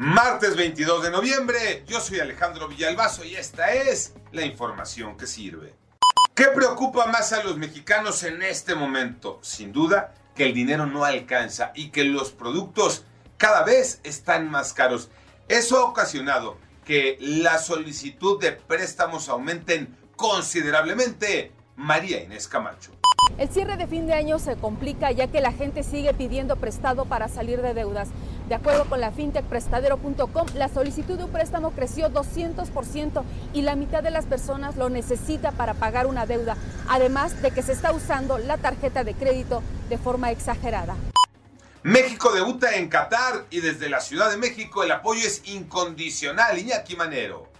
[0.00, 5.74] Martes 22 de noviembre, yo soy Alejandro Villalbazo y esta es la información que sirve.
[6.36, 9.40] ¿Qué preocupa más a los mexicanos en este momento?
[9.42, 13.06] Sin duda que el dinero no alcanza y que los productos
[13.38, 15.10] cada vez están más caros.
[15.48, 21.50] Eso ha ocasionado que la solicitud de préstamos aumenten considerablemente.
[21.74, 22.92] María Inés Camacho.
[23.36, 27.04] El cierre de fin de año se complica ya que la gente sigue pidiendo prestado
[27.04, 28.08] para salir de deudas.
[28.48, 33.22] De acuerdo con la fintechprestadero.com, la solicitud de un préstamo creció 200%
[33.52, 36.56] y la mitad de las personas lo necesita para pagar una deuda,
[36.88, 40.96] además de que se está usando la tarjeta de crédito de forma exagerada.
[41.82, 46.58] México debuta en Qatar y desde la Ciudad de México el apoyo es incondicional.
[46.58, 47.52] Iñaki Manero.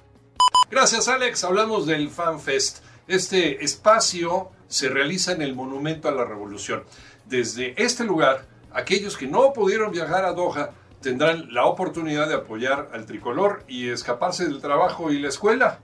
[0.70, 2.78] Gracias Alex, hablamos del FanFest.
[3.06, 6.84] Este espacio se realiza en el Monumento a la Revolución.
[7.26, 10.70] Desde este lugar, aquellos que no pudieron viajar a Doha
[11.00, 15.78] tendrán la oportunidad de apoyar al tricolor y escaparse del trabajo y la escuela.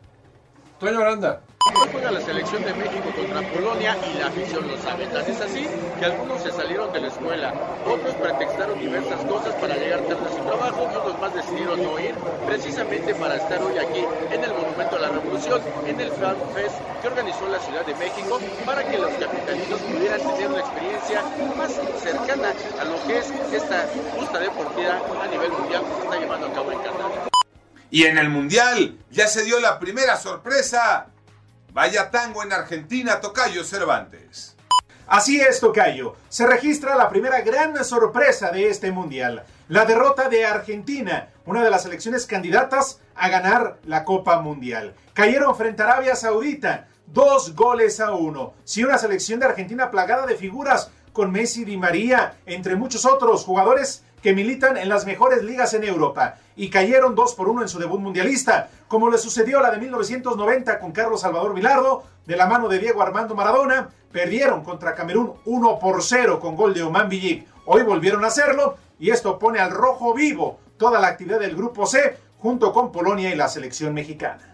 [0.78, 1.42] Toño Aranda.
[1.66, 5.06] Hoy juega la selección de México contra Polonia y la afición lo sabe.
[5.06, 5.66] Tan es así
[5.98, 7.54] que algunos se salieron de la escuela,
[7.86, 11.98] otros pretextaron diversas cosas para llegar tarde a su trabajo y otros más decidieron no
[11.98, 12.14] ir
[12.46, 16.76] precisamente para estar hoy aquí en el Monumento a la Revolución, en el Fan Fest
[17.00, 21.22] que organizó la Ciudad de México para que los capitalinos pudieran tener una experiencia
[21.56, 26.18] más cercana a lo que es esta justa deportiva a nivel mundial que se está
[26.18, 27.34] llevando a cabo en Qatar.
[27.90, 31.13] Y en el Mundial ya se dio la primera sorpresa.
[31.74, 34.54] Vaya tango en Argentina, Tocayo Cervantes.
[35.08, 36.14] Así es, Tocayo.
[36.28, 39.42] Se registra la primera gran sorpresa de este Mundial.
[39.66, 44.94] La derrota de Argentina, una de las selecciones candidatas a ganar la Copa Mundial.
[45.14, 48.54] Cayeron frente a Arabia Saudita, dos goles a uno.
[48.62, 53.44] Si una selección de Argentina plagada de figuras con Messi, Di María, entre muchos otros
[53.44, 57.68] jugadores que militan en las mejores ligas en Europa y cayeron 2 por 1 en
[57.68, 62.36] su debut mundialista, como le sucedió a la de 1990 con Carlos Salvador Vilardo, de
[62.36, 66.82] la mano de Diego Armando Maradona, perdieron contra Camerún 1 por 0 con gol de
[66.82, 67.46] Oman Villic.
[67.66, 71.86] Hoy volvieron a hacerlo y esto pone al rojo vivo toda la actividad del grupo
[71.86, 74.53] C junto con Polonia y la selección mexicana.